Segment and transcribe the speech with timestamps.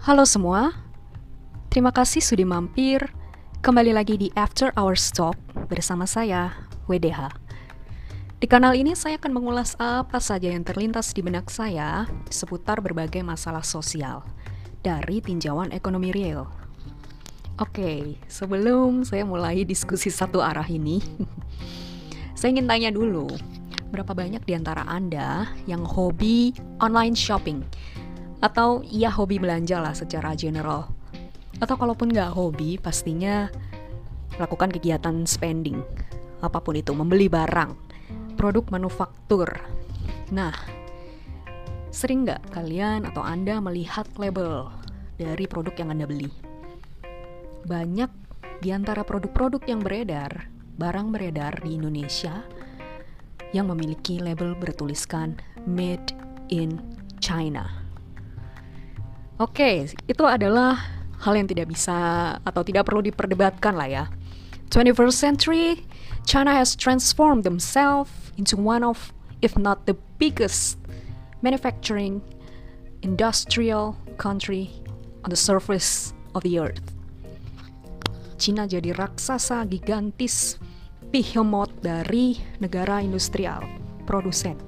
[0.00, 0.72] Halo semua,
[1.68, 3.04] terima kasih sudah mampir
[3.60, 5.36] kembali lagi di After Hours Talk
[5.68, 6.56] bersama saya,
[6.88, 7.28] WDH.
[8.40, 13.20] Di kanal ini saya akan mengulas apa saja yang terlintas di benak saya seputar berbagai
[13.20, 14.24] masalah sosial
[14.80, 16.48] dari tinjauan ekonomi real.
[17.60, 21.04] Oke, sebelum saya mulai diskusi satu arah ini,
[22.40, 23.28] saya ingin tanya dulu,
[23.92, 27.60] berapa banyak di antara Anda yang hobi online shopping?
[28.40, 30.88] Atau ya hobi belanja lah secara general?
[31.60, 33.52] Atau kalaupun nggak hobi, pastinya
[34.40, 35.84] lakukan kegiatan spending.
[36.40, 37.76] Apa pun itu, membeli barang,
[38.40, 39.60] produk manufaktur.
[40.32, 40.56] Nah,
[41.92, 44.72] sering nggak kalian atau Anda melihat label
[45.20, 46.32] dari produk yang Anda beli?
[47.68, 48.10] Banyak
[48.64, 50.48] di antara produk-produk yang beredar,
[50.80, 52.40] barang beredar di Indonesia
[53.52, 55.36] yang memiliki label bertuliskan
[55.68, 56.16] Made
[56.48, 56.80] in
[57.20, 57.79] China.
[59.40, 60.76] Oke, itu adalah
[61.24, 61.96] hal yang tidak bisa
[62.44, 64.04] atau tidak perlu diperdebatkan lah ya.
[64.68, 65.66] 21st century,
[66.28, 70.76] China has transformed themselves into one of, if not the biggest,
[71.40, 72.20] manufacturing
[73.00, 74.68] industrial country
[75.24, 76.84] on the surface of the earth.
[78.36, 80.60] Cina jadi raksasa gigantis
[81.08, 83.64] behemoth dari negara industrial
[84.04, 84.60] produsen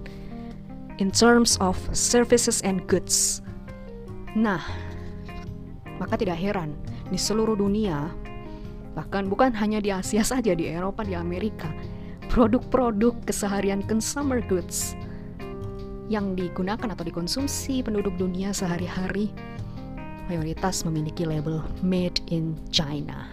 [0.96, 3.41] in terms of services and goods.
[4.32, 4.62] Nah,
[6.00, 6.72] maka tidak heran
[7.12, 8.08] di seluruh dunia
[8.92, 11.68] bahkan bukan hanya di Asia saja di Eropa di Amerika
[12.28, 14.96] produk-produk keseharian consumer goods
[16.12, 19.32] yang digunakan atau dikonsumsi penduduk dunia sehari-hari
[20.28, 23.28] mayoritas memiliki label made in China.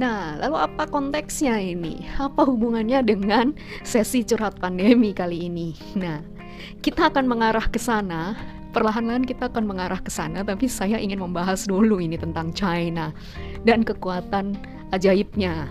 [0.00, 2.00] Nah, lalu apa konteksnya ini?
[2.16, 3.52] Apa hubungannya dengan
[3.84, 5.76] sesi curhat pandemi kali ini?
[6.00, 6.24] Nah,
[6.80, 8.32] kita akan mengarah ke sana.
[8.72, 13.12] Perlahan-lahan kita akan mengarah ke sana, tapi saya ingin membahas dulu ini tentang China
[13.68, 14.56] dan kekuatan
[14.96, 15.68] ajaibnya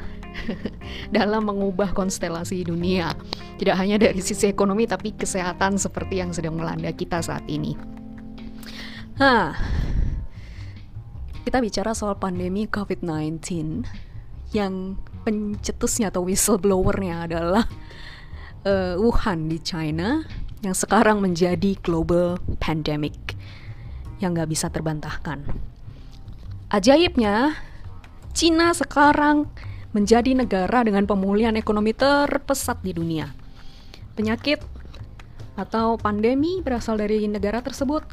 [1.18, 3.18] dalam mengubah konstelasi dunia.
[3.58, 7.74] Tidak hanya dari sisi ekonomi, tapi kesehatan seperti yang sedang melanda kita saat ini.
[9.18, 9.58] Hah,
[11.42, 13.42] kita bicara soal pandemi COVID-19
[14.54, 17.66] yang pencetusnya atau whistleblowernya adalah
[18.66, 20.26] uh, Wuhan di China
[20.62, 23.18] yang sekarang menjadi global pandemic
[24.22, 25.42] yang nggak bisa terbantahkan.
[26.70, 27.58] Ajaibnya,
[28.32, 29.50] Cina sekarang
[29.92, 33.34] menjadi negara dengan pemulihan ekonomi terpesat di dunia.
[34.16, 34.64] Penyakit
[35.60, 38.06] atau pandemi berasal dari negara tersebut,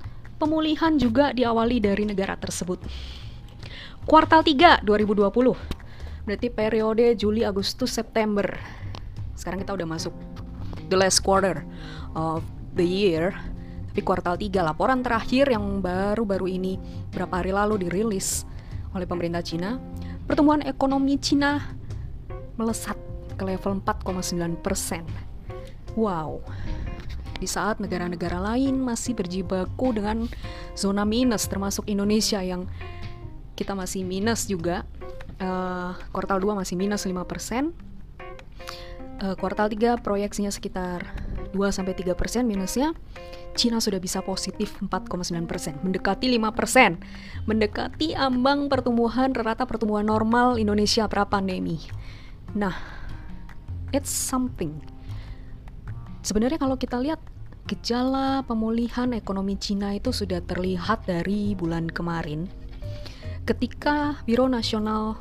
[0.42, 2.82] pemulihan juga diawali dari negara tersebut.
[4.08, 5.78] Kuartal 3 2020
[6.28, 8.44] Berarti periode Juli, Agustus, September.
[9.32, 10.12] Sekarang kita udah masuk
[10.88, 11.64] the last quarter
[12.16, 12.44] of
[12.74, 13.32] the year.
[13.92, 16.78] Tapi kuartal 3 laporan terakhir yang baru-baru ini
[17.10, 18.46] berapa hari lalu dirilis
[18.94, 19.76] oleh pemerintah Cina,
[20.24, 21.60] pertumbuhan ekonomi Cina
[22.54, 22.96] melesat
[23.34, 25.02] ke level 4,9 persen.
[25.98, 26.46] Wow,
[27.38, 30.26] di saat negara-negara lain masih berjibaku dengan
[30.74, 32.66] zona minus termasuk Indonesia yang
[33.54, 34.86] kita masih minus juga
[35.42, 37.14] uh, kuartal 2 masih minus 5%.
[39.18, 41.02] Uh, kuartal 3 proyeksinya sekitar
[41.50, 42.94] 2 sampai 3% minusnya.
[43.58, 51.26] Cina sudah bisa positif 4,9%, mendekati 5%, mendekati ambang pertumbuhan rata pertumbuhan normal Indonesia pra
[51.26, 51.82] pandemi.
[52.54, 52.78] Nah,
[53.90, 54.78] it's something.
[56.22, 57.18] Sebenarnya kalau kita lihat
[57.66, 62.46] gejala pemulihan ekonomi Cina itu sudah terlihat dari bulan kemarin
[63.48, 65.16] ketika Biro Nasional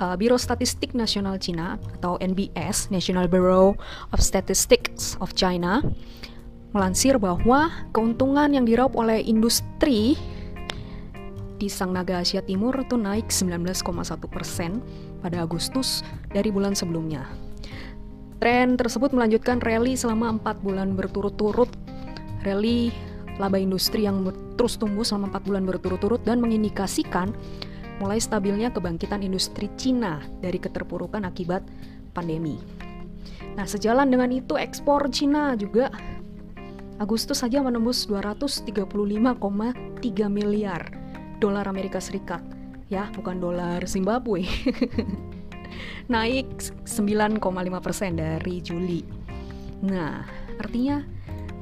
[0.00, 3.76] uh, Biro Statistik Nasional Cina atau NBS National Bureau
[4.10, 5.84] of Statistics of China
[6.72, 10.16] melansir bahwa keuntungan yang diraup oleh industri
[11.60, 13.84] di Sang Naga Asia Timur itu naik 19,1
[14.32, 14.80] persen
[15.20, 16.00] pada Agustus
[16.32, 17.28] dari bulan sebelumnya.
[18.40, 21.68] Tren tersebut melanjutkan rally selama empat bulan berturut-turut.
[22.40, 22.88] Rally
[23.36, 24.24] laba industri yang
[24.56, 27.36] terus tumbuh selama 4 bulan berturut-turut dan mengindikasikan
[28.00, 31.62] mulai stabilnya kebangkitan industri Cina dari keterpurukan akibat
[32.16, 32.56] pandemi.
[33.54, 35.92] Nah, sejalan dengan itu ekspor Cina juga
[37.00, 39.40] Agustus saja menembus 235,3
[40.28, 40.82] miliar
[41.40, 42.44] dolar Amerika Serikat.
[42.92, 44.44] Ya, bukan dolar Zimbabwe.
[46.12, 47.40] Naik 9,5%
[48.20, 49.00] dari Juli.
[49.80, 50.28] Nah,
[50.60, 51.00] artinya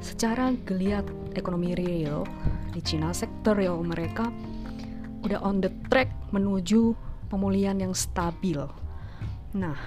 [0.03, 1.07] secara geliat
[1.39, 2.27] ekonomi real
[2.75, 4.27] di Cina sektor real mereka
[5.23, 6.95] udah on the track menuju
[7.29, 8.59] pemulihan yang stabil.
[9.53, 9.77] Nah,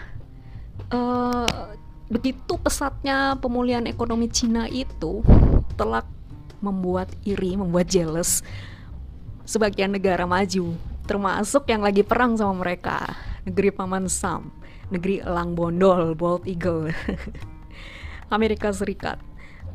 [0.91, 1.73] uh,
[2.11, 5.25] begitu pesatnya pemulihan ekonomi Cina itu
[5.75, 6.05] telah
[6.63, 8.45] membuat iri, membuat jealous
[9.43, 13.03] sebagian negara maju, termasuk yang lagi perang sama mereka,
[13.43, 14.55] negeri Paman Sam,
[14.95, 16.95] negeri Elang Bondol, Bald Eagle,
[18.37, 19.19] Amerika Serikat.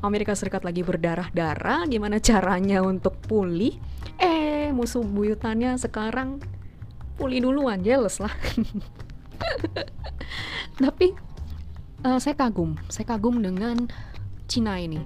[0.02, 3.74] Amerika Serikat lagi berdarah-darah, gimana caranya untuk pulih?
[4.22, 6.38] Eh, musuh buyutannya sekarang
[7.18, 8.30] pulih duluan, jealous lah.
[10.84, 11.18] Tapi
[12.06, 13.90] uh, saya kagum, saya kagum dengan
[14.46, 15.02] Cina ini.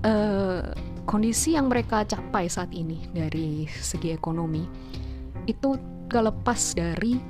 [0.00, 0.64] Uh,
[1.04, 4.64] kondisi yang mereka capai saat ini dari segi ekonomi
[5.44, 5.76] itu
[6.08, 7.20] gak lepas dari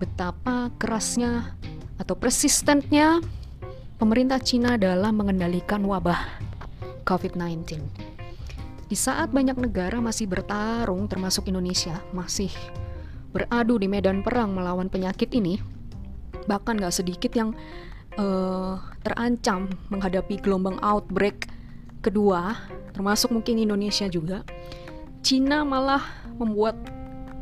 [0.00, 1.52] betapa kerasnya
[2.00, 3.20] atau persistentnya
[4.02, 6.26] pemerintah Cina dalam mengendalikan wabah
[7.06, 7.78] COVID-19.
[8.90, 12.50] Di saat banyak negara masih bertarung, termasuk Indonesia, masih
[13.30, 15.62] beradu di medan perang melawan penyakit ini,
[16.50, 17.54] bahkan gak sedikit yang
[18.18, 21.46] uh, terancam menghadapi gelombang outbreak
[22.02, 22.58] kedua,
[22.98, 24.42] termasuk mungkin Indonesia juga.
[25.22, 26.02] Cina malah
[26.42, 26.74] membuat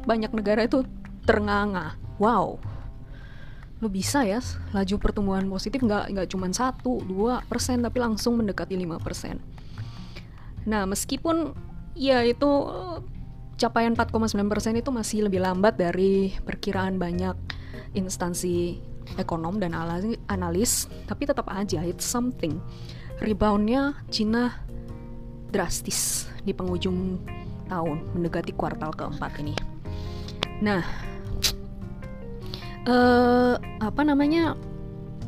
[0.04, 0.84] banyak negara itu
[1.24, 1.96] ternganga.
[2.20, 2.60] Wow,
[3.80, 4.44] lo bisa ya
[4.76, 9.40] laju pertumbuhan positif nggak nggak cuma satu dua persen tapi langsung mendekati lima persen.
[10.68, 11.56] Nah meskipun
[11.96, 12.48] ya itu
[13.60, 17.36] capaian 4,9% itu masih lebih lambat dari perkiraan banyak
[17.92, 18.80] instansi
[19.20, 19.76] ekonom dan
[20.28, 22.56] analis, tapi tetap aja it's something.
[23.20, 24.54] Reboundnya Cina
[25.52, 27.20] drastis di penghujung
[27.68, 29.52] tahun mendekati kuartal keempat ini.
[30.64, 30.80] Nah,
[32.90, 34.58] uh, apa namanya?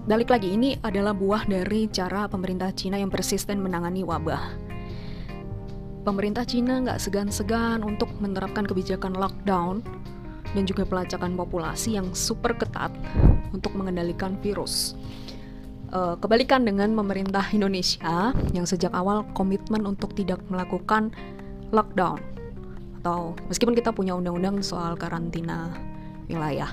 [0.02, 4.72] Balik lagi ini adalah buah dari cara pemerintah Cina yang persisten menangani wabah
[6.02, 9.80] pemerintah Cina nggak segan-segan untuk menerapkan kebijakan lockdown
[10.52, 12.92] dan juga pelacakan populasi yang super ketat
[13.54, 14.98] untuk mengendalikan virus.
[15.92, 21.12] Uh, kebalikan dengan pemerintah Indonesia yang sejak awal komitmen untuk tidak melakukan
[21.72, 22.20] lockdown
[23.02, 25.74] atau meskipun kita punya undang-undang soal karantina
[26.30, 26.70] wilayah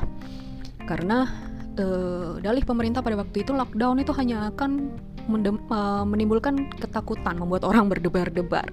[0.90, 1.30] karena
[1.78, 4.90] uh, dalih pemerintah pada waktu itu lockdown itu hanya akan
[5.70, 8.66] uh, menimbulkan ketakutan membuat orang berdebar-debar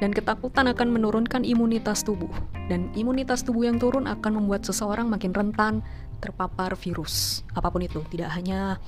[0.00, 2.32] dan ketakutan akan menurunkan imunitas tubuh.
[2.72, 5.84] Dan imunitas tubuh yang turun akan membuat seseorang makin rentan
[6.24, 8.80] terpapar virus, apa pun itu, tidak hanya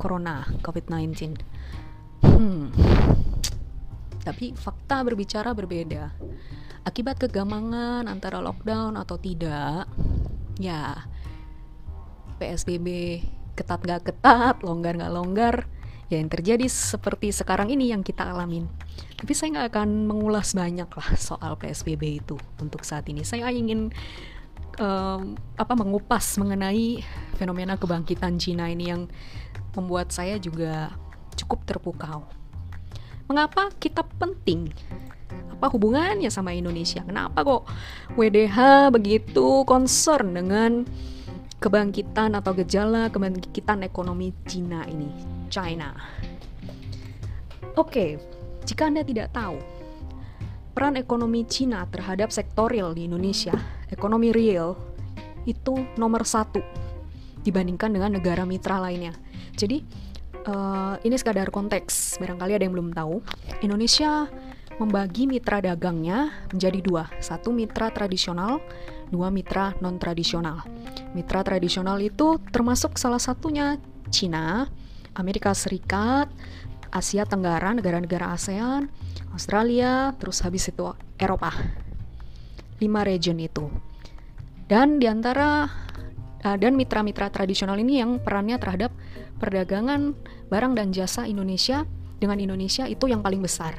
[0.00, 1.36] corona, COVID-19.
[2.24, 2.72] Hmm.
[4.24, 6.16] Tapi fakta berbicara berbeda.
[6.88, 9.84] Akibat kegamangan antara lockdown atau tidak,
[10.56, 10.96] ya
[12.44, 12.88] PSBB
[13.56, 15.54] ketat gak ketat, longgar gak longgar,
[16.12, 18.68] ya yang terjadi seperti sekarang ini yang kita alamin.
[19.16, 23.24] Tapi saya nggak akan mengulas banyak lah soal PSBB itu untuk saat ini.
[23.24, 23.88] Saya ingin
[24.76, 27.00] um, apa mengupas mengenai
[27.40, 29.08] fenomena kebangkitan Cina ini yang
[29.74, 30.92] membuat saya juga
[31.34, 32.28] cukup terpukau.
[33.26, 34.70] Mengapa kita penting?
[35.56, 37.00] Apa hubungannya sama Indonesia?
[37.00, 37.64] Kenapa kok
[38.20, 40.84] WDH begitu concern dengan
[41.64, 45.08] kebangkitan atau gejala kebangkitan ekonomi Cina ini?
[45.48, 45.96] China.
[47.80, 48.20] Oke,
[48.68, 49.56] jika Anda tidak tahu,
[50.76, 53.56] peran ekonomi Cina terhadap sektor real di Indonesia,
[53.88, 54.76] ekonomi real,
[55.48, 56.60] itu nomor satu
[57.40, 59.16] dibandingkan dengan negara mitra lainnya.
[59.56, 59.80] Jadi,
[60.44, 63.24] uh, ini sekadar konteks, barangkali ada yang belum tahu.
[63.64, 64.28] Indonesia
[64.76, 68.60] membagi mitra dagangnya menjadi dua, satu mitra tradisional,
[69.08, 70.60] dua mitra non-tradisional.
[71.14, 73.78] Mitra tradisional itu termasuk salah satunya
[74.10, 74.66] Cina,
[75.14, 76.26] Amerika Serikat,
[76.90, 78.90] Asia Tenggara, negara-negara ASEAN,
[79.30, 81.54] Australia, terus habis itu Eropa.
[82.82, 83.70] Lima region itu.
[84.66, 85.70] Dan di antara
[86.42, 88.90] uh, eh, dan mitra-mitra tradisional ini yang perannya terhadap
[89.38, 90.18] perdagangan
[90.50, 91.86] barang dan jasa Indonesia
[92.18, 93.74] dengan Indonesia itu yang paling besar.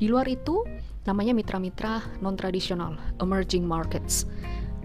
[0.00, 0.64] Di luar itu
[1.04, 4.28] namanya mitra-mitra non-tradisional, emerging markets.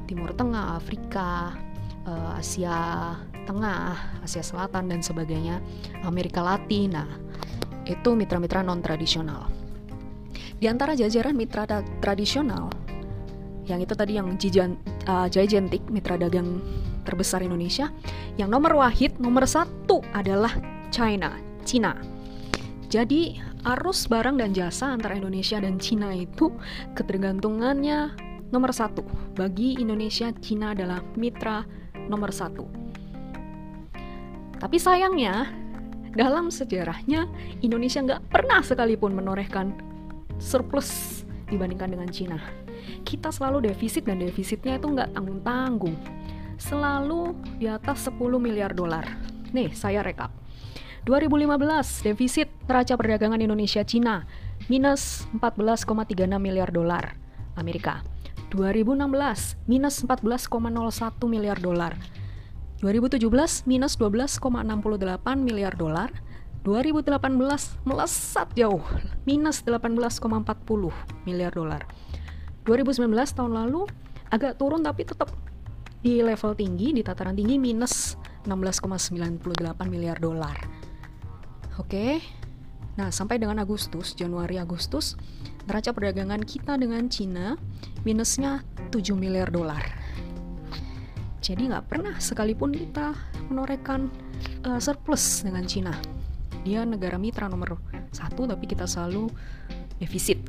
[0.07, 1.55] Timur Tengah, Afrika,
[2.07, 5.59] uh, Asia Tengah, Asia Selatan dan sebagainya,
[6.07, 7.03] Amerika Latina.
[7.83, 9.51] Itu mitra-mitra non-tradisional.
[10.63, 11.67] Di antara jajaran mitra
[11.99, 12.71] tradisional,
[13.67, 14.79] yang itu tadi yang Jijan,
[15.11, 16.63] uh, Gigantic, mitra dagang
[17.03, 17.91] terbesar Indonesia,
[18.39, 20.55] yang nomor wahid, nomor satu adalah
[20.87, 21.35] China,
[21.67, 21.99] Cina.
[22.87, 26.53] Jadi arus barang dan jasa antara Indonesia dan Cina itu
[26.95, 28.13] ketergantungannya
[28.53, 29.01] nomor satu.
[29.33, 31.65] Bagi Indonesia, Cina adalah mitra
[32.07, 32.65] nomor satu.
[34.59, 35.51] Tapi sayangnya,
[36.13, 37.27] dalam sejarahnya
[37.65, 39.73] Indonesia nggak pernah sekalipun menorehkan
[40.37, 42.39] surplus dibandingkan dengan Cina.
[43.03, 45.95] Kita selalu defisit dan defisitnya itu nggak tanggung-tanggung.
[46.61, 49.03] Selalu di atas 10 miliar dolar.
[49.51, 50.31] Nih, saya rekap.
[51.03, 54.23] 2015 defisit neraca perdagangan Indonesia Cina
[54.71, 57.19] minus 14,36 miliar dolar.
[57.59, 58.01] Amerika.
[58.53, 60.53] 2016 minus 14,01
[61.25, 61.97] miliar dolar.
[62.85, 64.45] 2017 minus 12,68
[65.41, 66.13] miliar dolar.
[66.63, 68.79] 2018 melesat jauh,
[69.27, 70.93] minus 18,40
[71.27, 71.83] miliar dolar.
[72.63, 73.83] 2019 tahun lalu
[74.31, 75.27] agak turun tapi tetap
[75.99, 78.15] di level tinggi, di tataran tinggi minus
[78.47, 79.19] 16,98
[79.91, 80.55] miliar dolar.
[81.79, 82.23] Oke.
[82.93, 85.17] Nah, sampai dengan Agustus, Januari Agustus,
[85.65, 87.57] neraca perdagangan kita dengan Cina
[88.03, 89.83] minusnya 7 miliar dolar.
[91.43, 93.11] Jadi nggak pernah sekalipun kita
[93.51, 94.07] menorehkan
[94.63, 95.91] uh, surplus dengan Cina.
[96.63, 97.75] Dia negara mitra nomor
[98.15, 99.27] satu tapi kita selalu
[99.99, 100.39] defisit.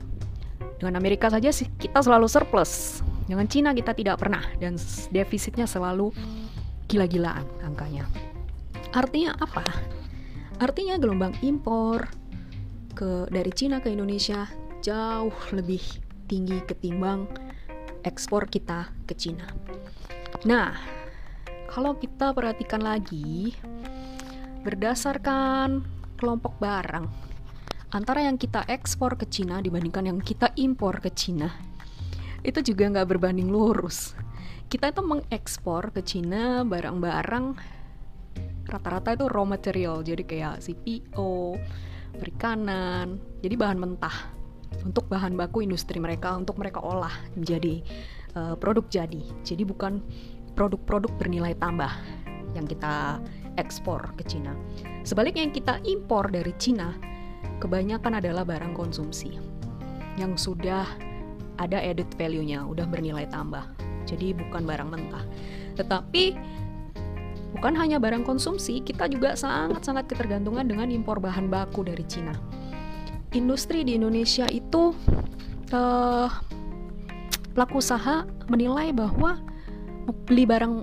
[0.78, 3.02] Dengan Amerika saja sih kita selalu surplus.
[3.26, 4.78] Dengan Cina kita tidak pernah dan
[5.10, 6.14] defisitnya selalu
[6.86, 8.06] gila-gilaan angkanya.
[8.94, 9.66] Artinya apa?
[10.62, 12.06] Artinya gelombang impor
[12.94, 14.46] ke dari Cina ke Indonesia
[14.78, 15.82] jauh lebih
[16.30, 17.26] tinggi ketimbang
[18.04, 19.48] ekspor kita ke Cina.
[20.44, 20.76] Nah
[21.72, 23.56] kalau kita perhatikan lagi
[24.62, 25.82] berdasarkan
[26.20, 27.08] kelompok barang
[27.90, 31.74] antara yang kita ekspor ke Cina dibandingkan yang kita impor ke Cina
[32.44, 34.12] itu juga nggak berbanding lurus.
[34.68, 37.46] Kita itu mengekspor ke Cina barang-barang
[38.68, 40.04] rata-rata itu raw material.
[40.04, 41.56] Jadi kayak CPO
[42.14, 44.33] perikanan jadi bahan mentah
[44.82, 47.84] untuk bahan baku industri mereka untuk mereka olah menjadi
[48.34, 50.02] uh, produk jadi jadi bukan
[50.58, 51.90] produk-produk bernilai tambah
[52.54, 53.18] yang kita
[53.58, 54.54] ekspor ke Cina.
[55.02, 56.94] Sebaliknya yang kita impor dari Cina
[57.58, 59.36] kebanyakan adalah barang konsumsi
[60.14, 60.86] yang sudah
[61.58, 63.62] ada added value-nya, udah bernilai tambah.
[64.06, 65.24] Jadi bukan barang mentah.
[65.78, 66.24] Tetapi
[67.58, 72.34] bukan hanya barang konsumsi, kita juga sangat-sangat ketergantungan dengan impor bahan baku dari Cina.
[73.34, 74.94] Industri di Indonesia itu
[75.74, 76.30] uh,
[77.54, 79.42] pelaku usaha menilai bahwa
[80.30, 80.74] beli barang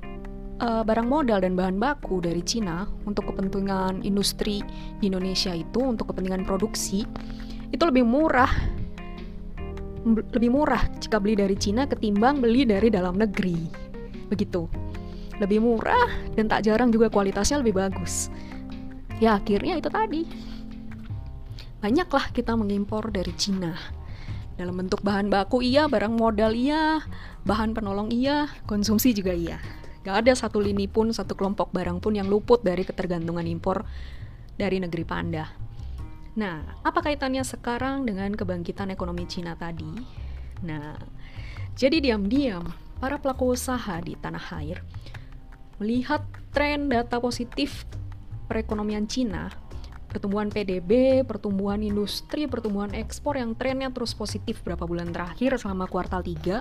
[0.60, 4.60] uh, barang modal dan bahan baku dari Cina untuk kepentingan industri
[5.00, 7.08] di Indonesia itu untuk kepentingan produksi
[7.72, 8.51] itu lebih murah
[10.34, 13.70] lebih murah jika beli dari Cina ketimbang beli dari dalam negeri.
[14.34, 14.65] Begitu.
[15.38, 18.34] Lebih murah dan tak jarang juga kualitasnya lebih bagus.
[19.22, 20.25] Ya akhirnya itu tadi
[21.81, 23.73] banyaklah kita mengimpor dari Cina
[24.55, 27.01] dalam bentuk bahan baku iya barang modal iya
[27.43, 29.57] bahan penolong iya konsumsi juga iya
[30.01, 33.85] Gak ada satu lini pun, satu kelompok barang pun yang luput dari ketergantungan impor
[34.57, 35.45] dari negeri panda.
[36.41, 39.93] Nah, apa kaitannya sekarang dengan kebangkitan ekonomi Cina tadi?
[40.65, 40.97] Nah,
[41.77, 42.65] jadi diam-diam
[42.97, 44.81] para pelaku usaha di tanah air
[45.81, 46.21] melihat
[46.53, 47.89] tren data positif
[48.45, 49.50] perekonomian Cina,
[50.12, 56.20] pertumbuhan PDB, pertumbuhan industri, pertumbuhan ekspor yang trennya terus positif beberapa bulan terakhir selama kuartal
[56.20, 56.60] 3,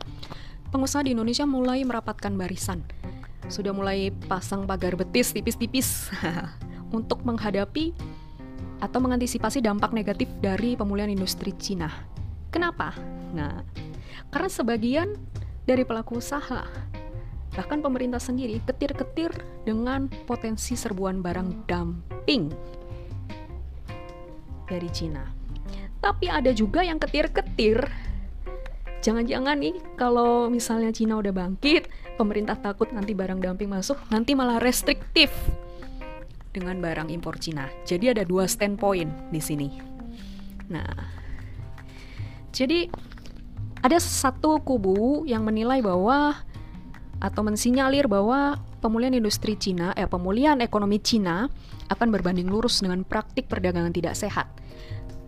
[0.70, 2.86] pengusaha di Indonesia mulai merapatkan barisan
[3.50, 6.08] sudah mulai pasang pagar betis tipis-tipis
[6.96, 7.92] untuk menghadapi
[8.80, 11.90] atau mengantisipasi dampak negatif dari pemulihan industri Cina.
[12.48, 12.94] Kenapa?
[13.34, 13.60] Nah,
[14.32, 15.18] karena sebagian
[15.66, 16.64] dari pelaku usaha
[17.50, 19.34] bahkan pemerintah sendiri ketir-ketir
[19.66, 22.54] dengan potensi serbuan barang dumping
[24.70, 25.26] dari Cina.
[25.98, 27.82] Tapi ada juga yang ketir-ketir
[29.00, 31.88] jangan-jangan nih kalau misalnya Cina udah bangkit,
[32.20, 35.32] pemerintah takut nanti barang dumping masuk, nanti malah restriktif
[36.52, 37.66] dengan barang impor Cina.
[37.88, 39.68] Jadi ada dua standpoint di sini.
[40.70, 40.94] Nah,
[42.52, 42.86] jadi
[43.80, 46.36] ada satu kubu yang menilai bahwa
[47.20, 51.46] atau mensinyalir bahwa pemulihan industri Cina, eh pemulihan ekonomi Cina
[51.92, 54.48] akan berbanding lurus dengan praktik perdagangan tidak sehat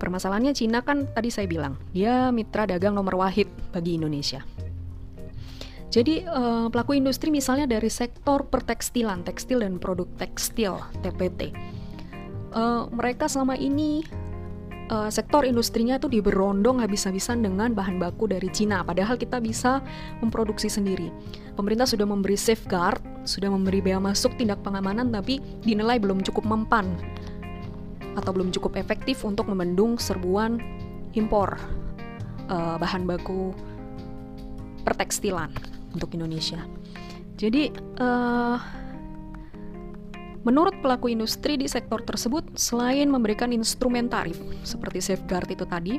[0.03, 4.43] Permasalahannya Cina kan tadi saya bilang, dia mitra dagang nomor wahid bagi Indonesia.
[5.95, 13.31] Jadi uh, pelaku industri misalnya dari sektor pertekstilan, tekstil dan produk tekstil (TPT), eh, mereka
[13.31, 14.03] selama ini
[14.89, 19.85] uh, sektor industrinya itu diberondong habis-habisan dengan bahan baku dari Cina, padahal kita bisa
[20.25, 21.13] memproduksi sendiri.
[21.55, 22.99] Pemerintah sudah memberi safeguard,
[23.29, 26.97] sudah memberi bea masuk tindak pengamanan, tapi dinilai belum cukup mempan
[28.17, 30.61] atau belum cukup efektif untuk membendung serbuan
[31.13, 31.57] impor
[32.49, 33.53] uh, bahan baku
[34.83, 35.53] pertekstilan
[35.93, 36.61] untuk Indonesia.
[37.37, 38.82] Jadi, uh,
[40.43, 45.99] menurut pelaku industri di sektor tersebut, selain memberikan instrumen tarif seperti safeguard itu tadi,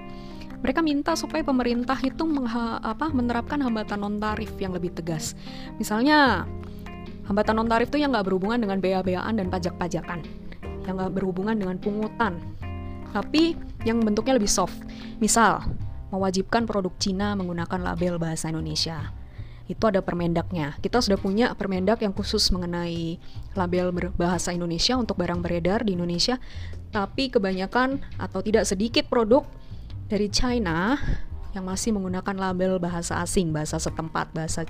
[0.63, 5.35] mereka minta supaya pemerintah itu mengha, apa, menerapkan hambatan non tarif yang lebih tegas.
[5.75, 6.47] Misalnya,
[7.27, 10.43] hambatan non tarif itu yang nggak berhubungan dengan bea-beaan dan pajak-pajakan
[10.83, 12.43] yang gak berhubungan dengan pungutan,
[13.15, 13.55] tapi
[13.87, 14.75] yang bentuknya lebih soft.
[15.23, 15.63] Misal,
[16.11, 19.22] mewajibkan produk Cina menggunakan label bahasa Indonesia.
[19.63, 20.75] Itu ada permendaknya.
[20.83, 23.15] Kita sudah punya permendak yang khusus mengenai
[23.55, 26.35] label berbahasa Indonesia untuk barang beredar di Indonesia,
[26.91, 29.47] tapi kebanyakan atau tidak sedikit produk
[30.11, 30.99] dari China
[31.55, 34.67] yang masih menggunakan label bahasa asing, bahasa setempat, bahasa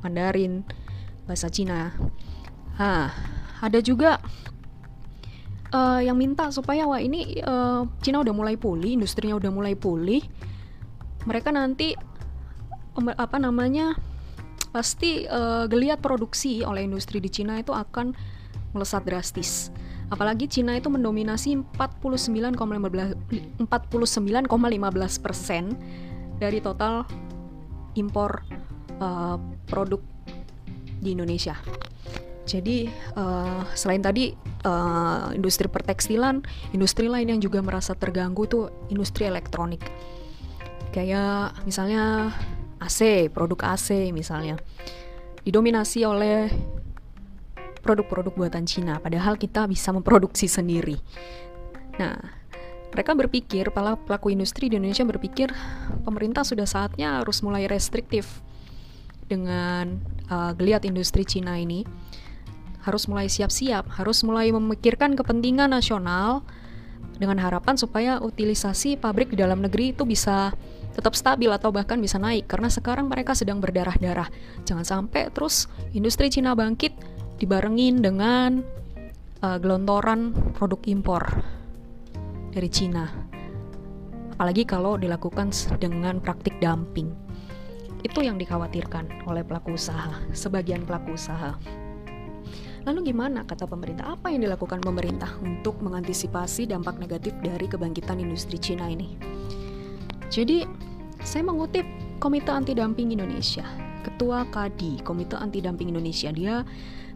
[0.00, 0.64] Mandarin,
[1.28, 1.92] bahasa Cina.
[2.80, 3.12] Nah,
[3.60, 4.22] ada juga
[5.74, 10.22] uh, yang minta supaya wah ini uh, Cina udah mulai pulih, industrinya udah mulai pulih.
[11.24, 11.96] Mereka nanti
[12.94, 13.98] apa namanya
[14.74, 18.10] pasti uh, geliat produksi oleh industri di Cina itu akan
[18.74, 19.70] melesat drastis.
[20.10, 22.58] Apalagi Cina itu mendominasi 49,15
[23.70, 25.78] 49,15 persen
[26.42, 27.06] dari total
[27.94, 28.42] impor
[28.98, 29.38] uh,
[29.70, 30.02] produk
[30.98, 31.54] di Indonesia.
[32.44, 36.44] Jadi uh, selain tadi uh, industri pertekstilan,
[36.76, 39.80] industri lain yang juga merasa terganggu itu industri elektronik.
[40.92, 42.34] Kayak misalnya
[42.84, 44.60] AC, produk AC misalnya.
[45.44, 46.48] Didominasi oleh
[47.84, 50.96] produk-produk buatan Cina, padahal kita bisa memproduksi sendiri.
[52.00, 52.16] Nah,
[52.94, 55.52] mereka berpikir, para pelaku industri di Indonesia berpikir,
[56.06, 58.40] pemerintah sudah saatnya harus mulai restriktif
[59.28, 60.00] dengan
[60.32, 61.84] uh, geliat industri Cina ini
[62.84, 66.44] harus mulai siap-siap, harus mulai memikirkan kepentingan nasional
[67.16, 70.52] dengan harapan supaya utilisasi pabrik di dalam negeri itu bisa
[70.94, 74.30] tetap stabil atau bahkan bisa naik karena sekarang mereka sedang berdarah-darah.
[74.62, 76.94] Jangan sampai terus industri Cina bangkit
[77.42, 78.62] dibarengin dengan
[79.42, 81.22] uh, gelontoran produk impor
[82.54, 83.10] dari Cina.
[84.38, 85.50] Apalagi kalau dilakukan
[85.82, 87.10] dengan praktik dumping.
[88.04, 91.56] Itu yang dikhawatirkan oleh pelaku usaha, sebagian pelaku usaha.
[92.84, 94.12] Lalu gimana kata pemerintah?
[94.12, 99.16] Apa yang dilakukan pemerintah untuk mengantisipasi dampak negatif dari kebangkitan industri Cina ini?
[100.34, 100.66] Jadi,
[101.22, 101.86] saya mengutip
[102.18, 103.62] Komite Anti Dumping Indonesia,
[104.02, 106.34] Ketua KADI, Komite Anti Dumping Indonesia.
[106.34, 106.66] Dia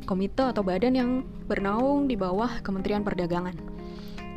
[0.07, 1.11] komite atau badan yang
[1.51, 3.59] bernaung di bawah Kementerian Perdagangan.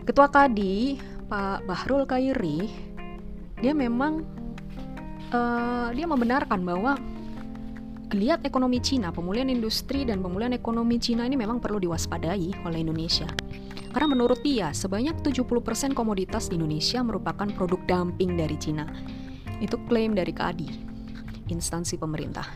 [0.02, 0.98] Ketua KADI,
[1.30, 2.74] Pak Bahrul Kairi,
[3.62, 4.26] dia memang
[5.30, 6.98] uh, dia membenarkan bahwa
[8.12, 13.24] Geliat ekonomi Cina, pemulihan industri dan pemulihan ekonomi Cina ini memang perlu diwaspadai oleh Indonesia.
[13.91, 18.88] Karena menurut dia, sebanyak 70% komoditas di Indonesia merupakan produk dumping dari Cina.
[19.60, 20.67] Itu klaim dari KADI,
[21.51, 22.47] instansi pemerintah.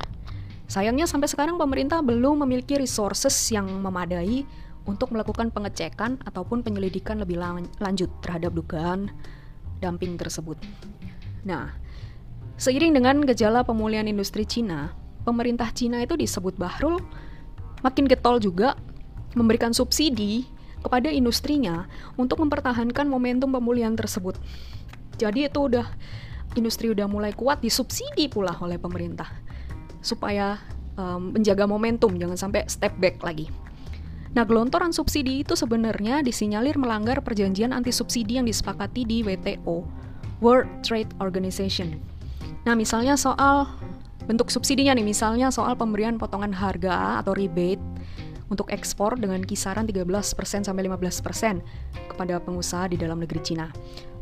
[0.66, 4.48] Sayangnya sampai sekarang pemerintah belum memiliki resources yang memadai
[4.88, 7.38] untuk melakukan pengecekan ataupun penyelidikan lebih
[7.84, 9.12] lanjut terhadap dugaan
[9.84, 10.58] dumping tersebut.
[11.46, 11.70] Nah,
[12.58, 14.96] seiring dengan gejala pemulihan industri Cina,
[15.28, 16.98] pemerintah Cina itu disebut Bahrul
[17.86, 18.74] makin getol juga
[19.38, 20.48] memberikan subsidi
[20.86, 24.38] kepada industrinya untuk mempertahankan momentum pemulihan tersebut.
[25.18, 25.90] Jadi itu udah
[26.54, 29.28] industri udah mulai kuat disubsidi pula oleh pemerintah
[30.06, 30.62] supaya
[30.94, 33.50] um, menjaga momentum jangan sampai step back lagi.
[34.36, 39.88] Nah, gelontoran subsidi itu sebenarnya disinyalir melanggar perjanjian anti subsidi yang disepakati di WTO,
[40.44, 41.96] World Trade Organization.
[42.68, 43.72] Nah, misalnya soal
[44.26, 47.82] Bentuk subsidinya nih misalnya soal pemberian potongan harga atau rebate
[48.50, 53.68] untuk ekspor dengan kisaran 13% sampai 15% kepada pengusaha di dalam negeri Cina.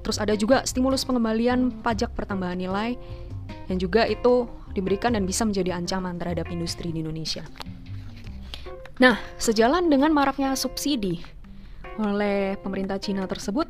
[0.04, 2.96] Terus ada juga stimulus pengembalian pajak pertambahan nilai
[3.72, 7.44] yang juga itu diberikan dan bisa menjadi ancaman terhadap industri di Indonesia.
[9.00, 11.24] Nah, sejalan dengan maraknya subsidi
[12.00, 13.70] oleh pemerintah Cina tersebut,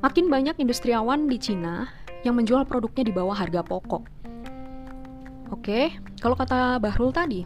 [0.00, 1.88] makin banyak industriawan di Cina
[2.24, 4.20] yang menjual produknya di bawah harga pokok
[5.50, 5.90] Oke,
[6.22, 7.42] kalau kata Bahrul tadi,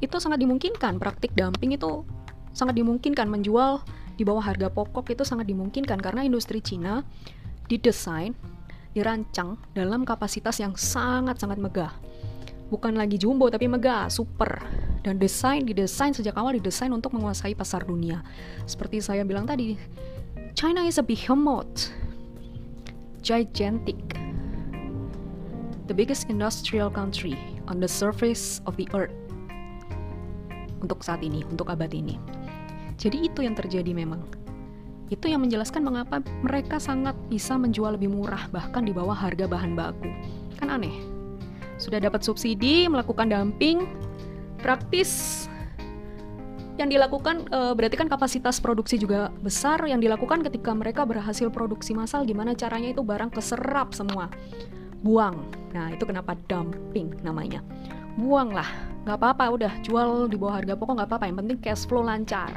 [0.00, 2.04] itu sangat dimungkinkan praktik dumping itu
[2.56, 3.84] sangat dimungkinkan menjual
[4.16, 7.04] di bawah harga pokok itu sangat dimungkinkan karena industri Cina
[7.68, 8.32] didesain,
[8.96, 11.92] dirancang dalam kapasitas yang sangat-sangat megah.
[12.72, 14.64] Bukan lagi jumbo tapi megah, super.
[15.04, 18.26] Dan desain didesain sejak awal didesain untuk menguasai pasar dunia.
[18.66, 19.78] Seperti saya bilang tadi,
[20.56, 21.92] China is a behemoth.
[23.22, 24.16] Gigantic
[25.86, 27.38] the biggest industrial country
[27.70, 29.25] on the surface of the earth
[30.86, 32.16] untuk saat ini, untuk abad ini.
[32.96, 34.22] Jadi itu yang terjadi memang.
[35.10, 39.74] Itu yang menjelaskan mengapa mereka sangat bisa menjual lebih murah bahkan di bawah harga bahan
[39.74, 40.10] baku.
[40.62, 40.94] Kan aneh.
[41.76, 43.84] Sudah dapat subsidi, melakukan dumping,
[44.62, 45.44] praktis
[46.76, 51.96] yang dilakukan e, berarti kan kapasitas produksi juga besar yang dilakukan ketika mereka berhasil produksi
[51.96, 54.28] massal gimana caranya itu barang keserap semua
[55.00, 55.40] buang.
[55.72, 57.60] Nah, itu kenapa dumping namanya.
[58.16, 58.68] Buang lah,
[59.04, 59.72] nggak apa-apa udah.
[59.84, 61.24] Jual di bawah harga pokok nggak apa-apa.
[61.28, 62.52] Yang penting cash flow lancar.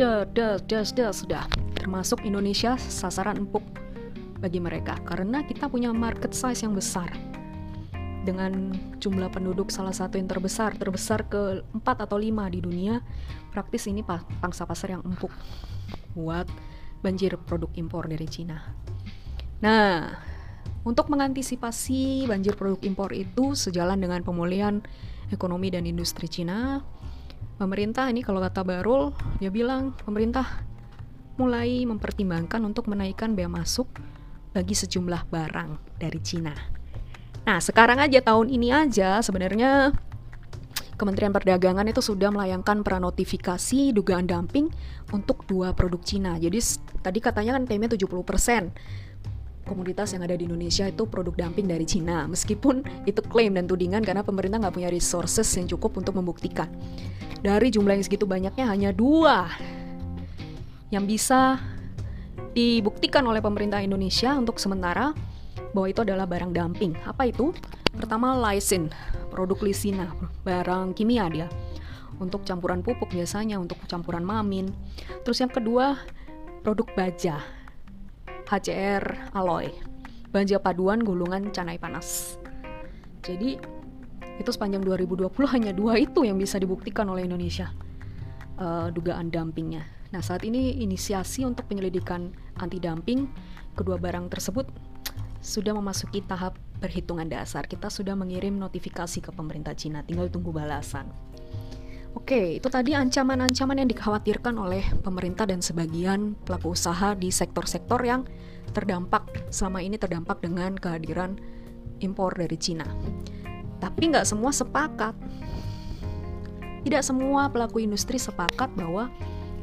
[0.00, 1.44] Des, des, des, sudah.
[1.76, 3.62] Termasuk Indonesia sasaran empuk
[4.40, 4.96] bagi mereka.
[5.04, 7.12] Karena kita punya market size yang besar.
[8.24, 13.00] Dengan jumlah penduduk salah satu yang terbesar terbesar ke 4 atau 5 di dunia
[13.52, 14.00] praktis ini
[14.40, 15.32] pangsa pasar yang empuk.
[16.16, 16.48] Buat
[17.04, 18.60] banjir produk impor dari Cina.
[19.60, 20.16] Nah
[20.88, 24.80] untuk mengantisipasi banjir produk impor itu sejalan dengan pemulihan
[25.28, 26.80] ekonomi dan industri Cina
[27.60, 30.64] pemerintah ini kalau kata Barul dia bilang pemerintah
[31.36, 33.86] mulai mempertimbangkan untuk menaikkan bea masuk
[34.56, 36.78] bagi sejumlah barang dari Cina
[37.48, 39.96] Nah, sekarang aja tahun ini aja sebenarnya
[41.00, 44.68] Kementerian Perdagangan itu sudah melayangkan pranotifikasi dugaan dumping
[45.16, 46.36] untuk dua produk Cina.
[46.36, 46.60] Jadi
[47.00, 48.68] tadi katanya kan klaimnya 70%
[49.68, 52.24] komoditas yang ada di Indonesia itu produk dumping dari Cina.
[52.24, 56.72] Meskipun itu klaim dan tudingan karena pemerintah nggak punya resources yang cukup untuk membuktikan.
[57.44, 59.46] Dari jumlah yang segitu banyaknya hanya dua
[60.88, 61.60] yang bisa
[62.56, 65.12] dibuktikan oleh pemerintah Indonesia untuk sementara
[65.76, 66.96] bahwa itu adalah barang dumping.
[67.04, 67.52] Apa itu?
[67.92, 68.88] Pertama lysin,
[69.28, 70.10] produk lisina,
[70.42, 71.48] barang kimia dia.
[72.18, 74.74] Untuk campuran pupuk biasanya, untuk campuran mamin.
[75.22, 75.94] Terus yang kedua,
[76.66, 77.38] produk baja,
[78.48, 79.68] HCR alloy,
[80.32, 82.40] baja paduan gulungan canai panas.
[83.20, 83.60] Jadi
[84.40, 87.68] itu sepanjang 2020 hanya dua itu yang bisa dibuktikan oleh Indonesia
[88.56, 89.84] uh, dugaan dumpingnya.
[90.16, 93.28] Nah saat ini inisiasi untuk penyelidikan anti dumping
[93.76, 94.64] kedua barang tersebut
[95.44, 97.68] sudah memasuki tahap perhitungan dasar.
[97.68, 101.10] Kita sudah mengirim notifikasi ke pemerintah Cina, tinggal tunggu balasan.
[102.16, 108.24] Oke, itu tadi ancaman-ancaman yang dikhawatirkan oleh pemerintah dan sebagian pelaku usaha di sektor-sektor yang
[108.72, 111.36] terdampak selama ini terdampak dengan kehadiran
[112.00, 112.88] impor dari Cina.
[113.78, 115.14] Tapi nggak semua sepakat.
[116.84, 119.12] Tidak semua pelaku industri sepakat bahwa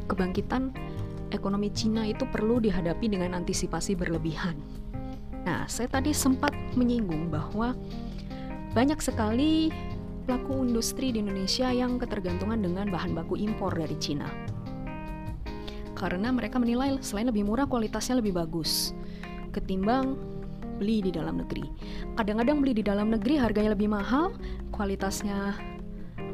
[0.05, 0.69] kebangkitan
[1.33, 4.53] ekonomi Cina itu perlu dihadapi dengan antisipasi berlebihan.
[5.45, 7.73] Nah, saya tadi sempat menyinggung bahwa
[8.73, 9.69] banyak sekali
[10.25, 14.27] pelaku industri di Indonesia yang ketergantungan dengan bahan baku impor dari Cina.
[15.95, 18.91] Karena mereka menilai selain lebih murah kualitasnya lebih bagus
[19.55, 20.19] ketimbang
[20.75, 21.63] beli di dalam negeri.
[22.19, 24.35] Kadang-kadang beli di dalam negeri harganya lebih mahal,
[24.75, 25.55] kualitasnya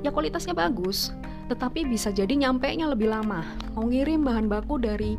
[0.02, 1.14] ya kualitasnya bagus,
[1.46, 3.46] tetapi bisa jadi nyampe nya lebih lama.
[3.78, 5.14] Mau ngirim bahan baku dari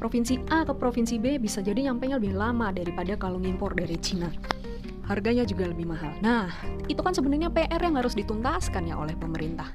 [0.00, 4.32] provinsi A ke provinsi B bisa jadi nyampe lebih lama daripada kalau ngimpor dari Cina.
[5.08, 6.12] Harganya juga lebih mahal.
[6.20, 6.52] Nah,
[6.84, 9.72] itu kan sebenarnya PR yang harus dituntaskan ya oleh pemerintah.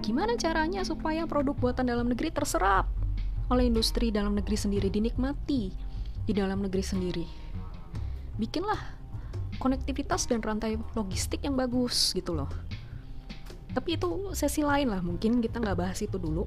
[0.00, 2.86] Gimana caranya supaya produk buatan dalam negeri terserap
[3.50, 5.74] oleh industri dalam negeri sendiri dinikmati
[6.22, 7.26] di dalam negeri sendiri.
[8.38, 8.78] Bikinlah
[9.58, 12.50] konektivitas dan rantai logistik yang bagus gitu loh.
[13.74, 16.46] Tapi itu sesi lain lah, mungkin kita nggak bahas itu dulu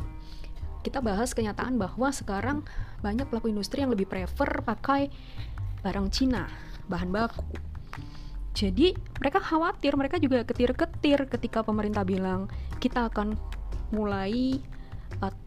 [0.80, 2.64] kita bahas kenyataan bahwa sekarang
[3.04, 5.12] banyak pelaku industri yang lebih prefer pakai
[5.84, 6.48] barang Cina,
[6.88, 7.69] bahan baku.
[8.60, 8.92] Jadi
[9.24, 12.52] mereka khawatir, mereka juga ketir-ketir ketika pemerintah bilang
[12.84, 13.40] kita akan
[13.96, 14.60] mulai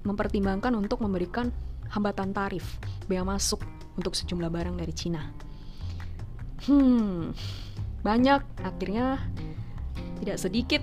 [0.09, 1.53] mempertimbangkan untuk memberikan
[1.92, 3.61] hambatan tarif bea masuk
[4.01, 5.29] untuk sejumlah barang dari Cina.
[6.64, 7.37] Hmm,
[8.01, 9.20] banyak akhirnya
[10.25, 10.83] tidak sedikit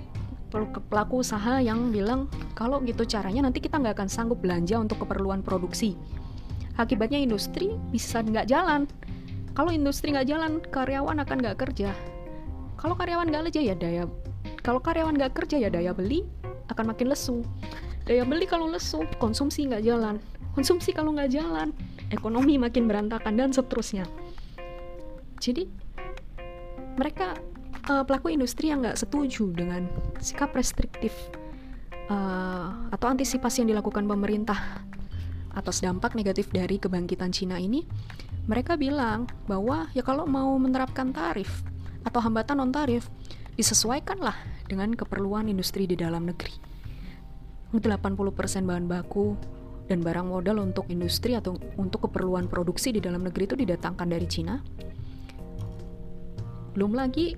[0.86, 5.42] pelaku usaha yang bilang kalau gitu caranya nanti kita nggak akan sanggup belanja untuk keperluan
[5.42, 5.98] produksi.
[6.78, 8.86] Akibatnya industri bisa nggak jalan.
[9.50, 11.90] Kalau industri nggak jalan, karyawan akan nggak kerja.
[12.80, 14.04] Kalau karyawan nggak kerja ya daya,
[14.64, 16.24] kalau karyawan nggak kerja ya daya beli
[16.72, 17.44] akan makin lesu.
[18.08, 20.16] Daya beli kalau lesu, konsumsi nggak jalan.
[20.56, 21.76] Konsumsi kalau nggak jalan,
[22.08, 24.08] ekonomi makin berantakan dan seterusnya.
[25.44, 25.68] Jadi
[26.96, 27.36] mereka
[27.92, 29.84] uh, pelaku industri yang nggak setuju dengan
[30.16, 31.12] sikap restriktif
[32.08, 34.88] uh, atau antisipasi yang dilakukan pemerintah
[35.52, 37.84] atas dampak negatif dari kebangkitan Cina ini,
[38.48, 41.69] mereka bilang bahwa ya kalau mau menerapkan tarif
[42.06, 43.08] atau hambatan non tarif
[43.54, 44.34] disesuaikanlah
[44.68, 46.54] dengan keperluan industri di dalam negeri.
[47.70, 49.38] 80% bahan baku
[49.86, 54.26] dan barang modal untuk industri atau untuk keperluan produksi di dalam negeri itu didatangkan dari
[54.26, 54.58] Cina.
[56.74, 57.34] Belum lagi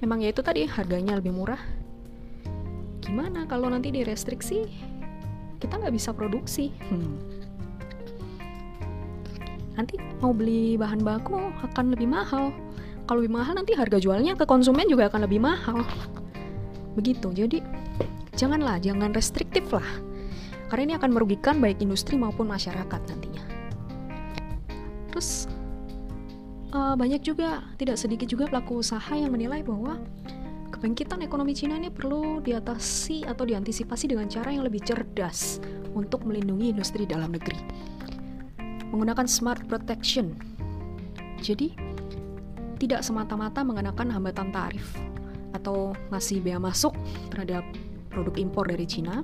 [0.00, 1.60] memang ya itu tadi harganya lebih murah
[3.04, 4.64] gimana kalau nanti direstriksi
[5.60, 7.14] kita nggak bisa produksi hmm.
[9.76, 11.36] nanti mau beli bahan baku
[11.68, 12.48] akan lebih mahal
[13.10, 15.82] kalau lebih mahal nanti harga jualnya ke konsumen juga akan lebih mahal.
[16.94, 17.34] Begitu.
[17.34, 17.58] Jadi
[18.38, 19.82] janganlah jangan restriktif lah.
[20.70, 23.42] Karena ini akan merugikan baik industri maupun masyarakat nantinya.
[25.10, 25.50] Terus
[26.70, 29.98] uh, banyak juga tidak sedikit juga pelaku usaha yang menilai bahwa
[30.70, 35.58] kebangkitan ekonomi Cina ini perlu diatasi atau diantisipasi dengan cara yang lebih cerdas
[35.98, 37.58] untuk melindungi industri dalam negeri.
[38.94, 40.38] Menggunakan smart protection.
[41.42, 41.89] Jadi
[42.80, 44.96] tidak semata-mata mengenakan hambatan tarif
[45.52, 46.96] atau ngasih bea masuk
[47.28, 47.62] terhadap
[48.08, 49.20] produk impor dari Cina,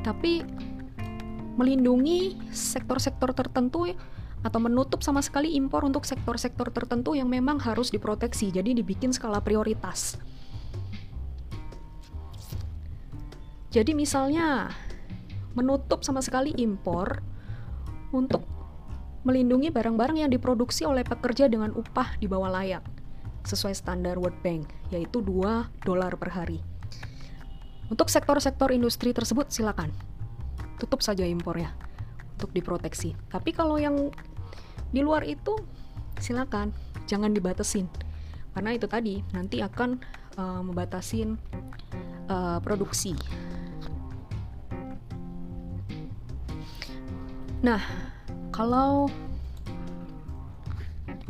[0.00, 0.42] tapi
[1.60, 3.92] melindungi sektor-sektor tertentu
[4.40, 8.48] atau menutup sama sekali impor untuk sektor-sektor tertentu yang memang harus diproteksi.
[8.54, 10.16] Jadi dibikin skala prioritas.
[13.68, 14.72] Jadi misalnya
[15.52, 17.20] menutup sama sekali impor
[18.14, 18.57] untuk
[19.26, 22.84] melindungi barang-barang yang diproduksi oleh pekerja dengan upah di bawah layak
[23.46, 26.60] sesuai standar World Bank yaitu 2 dolar per hari.
[27.88, 29.90] Untuk sektor-sektor industri tersebut silakan
[30.76, 31.72] tutup saja impornya
[32.38, 33.16] untuk diproteksi.
[33.32, 34.12] Tapi kalau yang
[34.92, 35.56] di luar itu
[36.20, 36.70] silakan
[37.08, 37.88] jangan dibatasin
[38.58, 40.02] karena itu tadi nanti akan
[40.34, 41.38] uh, membatasin
[42.26, 43.14] uh, produksi.
[47.58, 47.82] Nah,
[48.58, 49.06] kalau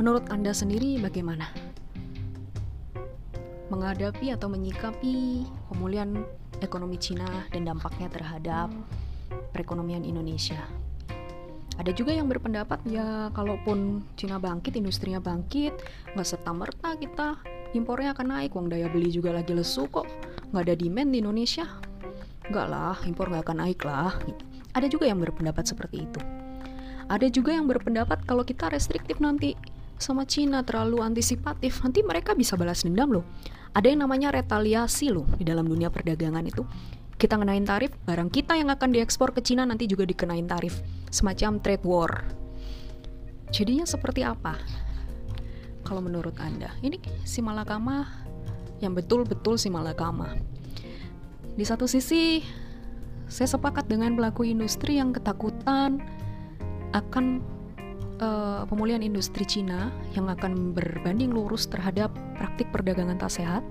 [0.01, 1.45] menurut Anda sendiri bagaimana?
[3.69, 6.25] Menghadapi atau menyikapi pemulihan
[6.65, 8.73] ekonomi Cina dan dampaknya terhadap
[9.53, 10.57] perekonomian Indonesia.
[11.77, 15.77] Ada juga yang berpendapat ya kalaupun Cina bangkit, industrinya bangkit,
[16.17, 17.37] nggak serta merta kita
[17.77, 20.09] impornya akan naik, uang daya beli juga lagi lesu kok,
[20.49, 21.69] nggak ada demand di Indonesia,
[22.49, 24.17] nggak lah, impor nggak akan naik lah.
[24.73, 26.38] Ada juga yang berpendapat seperti itu.
[27.09, 29.57] Ada juga yang berpendapat kalau kita restriktif nanti
[29.97, 33.25] sama Cina terlalu antisipatif, nanti mereka bisa balas dendam loh.
[33.73, 36.63] Ada yang namanya retaliasi loh di dalam dunia perdagangan itu.
[37.19, 40.79] Kita ngenain tarif, barang kita yang akan diekspor ke Cina nanti juga dikenain tarif.
[41.11, 42.23] Semacam trade war.
[43.51, 44.55] Jadinya seperti apa?
[45.83, 48.05] Kalau menurut Anda, ini si Malakama
[48.79, 50.37] yang betul-betul si Malakama.
[51.59, 52.39] Di satu sisi,
[53.27, 55.99] saya sepakat dengan pelaku industri yang ketakutan
[56.93, 57.41] akan
[58.21, 63.63] uh, pemulihan industri Cina yang akan berbanding lurus terhadap praktik perdagangan tak sehat,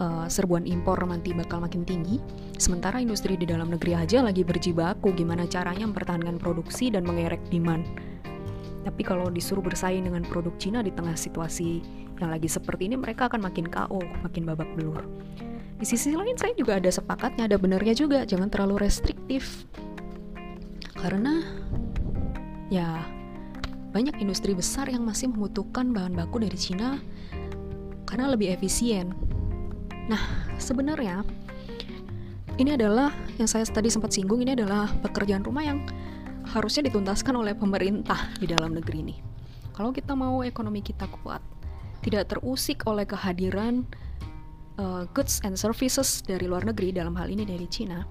[0.00, 2.20] uh, serbuan impor nanti bakal makin tinggi.
[2.56, 7.84] Sementara industri di dalam negeri aja lagi berjibaku gimana caranya mempertahankan produksi dan mengerek demand.
[8.86, 11.82] Tapi kalau disuruh bersaing dengan produk Cina di tengah situasi
[12.22, 15.02] yang lagi seperti ini, mereka akan makin KO, makin babak belur.
[15.76, 19.66] Di sisi lain saya juga ada sepakatnya, ada benernya juga, jangan terlalu restriktif.
[20.96, 21.44] Karena
[22.72, 23.04] ya
[23.94, 27.00] banyak industri besar yang masih membutuhkan bahan baku dari Cina
[28.04, 29.16] karena lebih efisien.
[30.06, 30.20] Nah,
[30.60, 31.24] sebenarnya
[32.56, 35.84] ini adalah yang saya tadi sempat singgung ini adalah pekerjaan rumah yang
[36.46, 39.16] harusnya dituntaskan oleh pemerintah di dalam negeri ini.
[39.76, 41.42] Kalau kita mau ekonomi kita kuat,
[42.00, 43.84] tidak terusik oleh kehadiran
[44.80, 48.06] uh, goods and services dari luar negeri dalam hal ini dari Cina,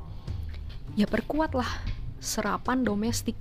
[0.93, 1.65] ya perkuatlah
[2.26, 3.38] serapan domestik.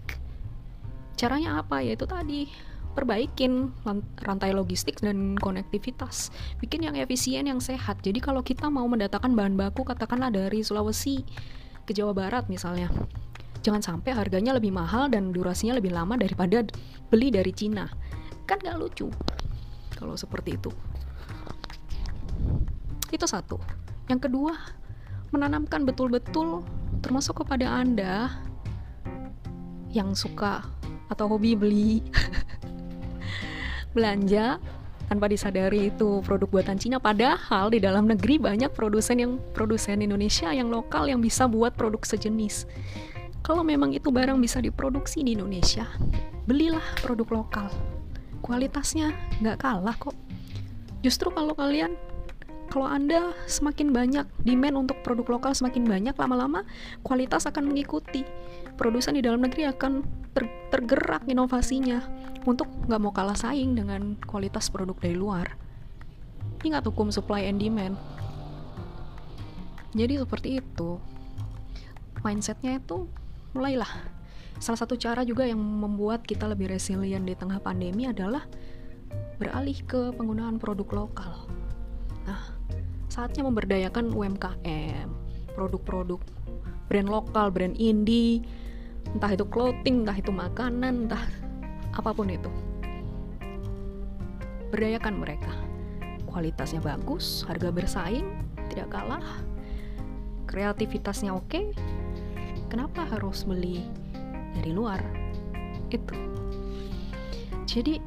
[1.17, 1.81] Caranya apa?
[1.81, 2.47] Yaitu tadi
[2.95, 3.75] perbaikin
[4.23, 6.31] rantai logistik dan konektivitas.
[6.63, 8.05] Bikin yang efisien yang sehat.
[8.05, 11.27] Jadi kalau kita mau mendatangkan bahan baku katakanlah dari Sulawesi
[11.85, 12.89] ke Jawa Barat misalnya
[13.65, 16.63] jangan sampai harganya lebih mahal dan durasinya lebih lama daripada
[17.09, 17.89] beli dari Cina.
[18.45, 19.09] Kan gak lucu
[19.97, 20.71] kalau seperti itu.
[23.09, 23.57] Itu satu.
[24.13, 24.53] Yang kedua
[25.33, 26.63] menanamkan betul-betul
[27.01, 28.31] termasuk kepada anda
[29.95, 30.67] yang suka
[31.07, 32.03] atau hobi beli
[33.95, 34.59] belanja
[35.07, 36.99] tanpa disadari itu produk buatan Cina.
[36.99, 42.03] Padahal di dalam negeri banyak produsen yang produsen Indonesia yang lokal yang bisa buat produk
[42.03, 42.67] sejenis.
[43.45, 45.87] Kalau memang itu barang bisa diproduksi di Indonesia
[46.45, 47.69] belilah produk lokal.
[48.45, 50.17] Kualitasnya nggak kalah kok.
[51.05, 51.97] Justru kalau kalian
[52.73, 56.65] kalau Anda semakin banyak demand untuk produk lokal semakin banyak lama-lama
[57.05, 58.25] kualitas akan mengikuti
[58.75, 60.03] produsen di dalam negeri akan
[60.35, 62.03] ter tergerak inovasinya
[62.45, 65.55] untuk nggak mau kalah saing dengan kualitas produk dari luar.
[66.65, 67.97] Ingat hukum supply and demand.
[69.95, 70.99] Jadi seperti itu.
[72.25, 73.07] Mindsetnya itu
[73.53, 73.91] mulailah.
[74.59, 78.49] Salah satu cara juga yang membuat kita lebih resilient di tengah pandemi adalah
[79.37, 81.47] beralih ke penggunaan produk lokal.
[82.25, 82.43] Nah
[83.13, 85.07] saatnya memberdayakan UMKM
[85.55, 86.19] produk-produk
[86.91, 88.43] brand lokal brand indie
[89.13, 91.25] entah itu clothing, entah itu makanan, entah
[91.95, 92.51] apa pun itu.
[94.73, 95.53] Berdayakan mereka.
[96.27, 98.27] Kualitasnya bagus, harga bersaing,
[98.73, 99.23] tidak kalah,
[100.51, 101.71] kreativitasnya oke.
[102.67, 103.87] Kenapa harus beli
[104.59, 104.99] dari luar?
[105.95, 106.15] Itu.
[107.71, 108.03] Jadi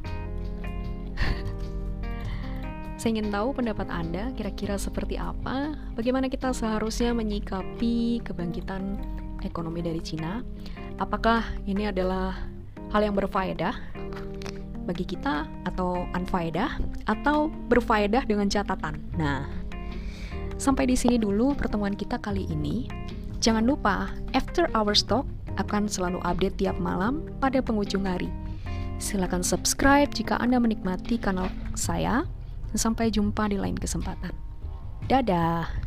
[2.99, 8.99] saya ingin tahu pendapat Anda kira-kira seperti apa, bagaimana kita seharusnya menyikapi kebangkitan
[9.47, 10.43] ekonomi dari Cina
[10.97, 12.33] Apakah ini adalah
[12.89, 13.73] hal yang berfaedah
[14.87, 18.97] bagi kita atau unfaedah atau berfaedah dengan catatan.
[19.19, 19.43] Nah,
[20.55, 22.87] sampai di sini dulu pertemuan kita kali ini.
[23.43, 25.27] Jangan lupa, After Hours Talk
[25.59, 28.31] akan selalu update tiap malam pada penghujung hari.
[28.97, 32.25] Silakan subscribe jika Anda menikmati kanal saya.
[32.75, 34.35] Sampai jumpa di lain kesempatan.
[35.07, 35.86] Dadah.